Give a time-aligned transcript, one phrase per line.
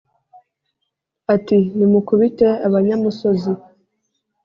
[1.35, 3.51] Ati: Nimukubite abanyamusozi